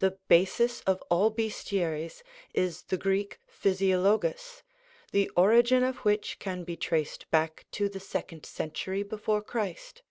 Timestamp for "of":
0.82-1.00, 5.82-5.96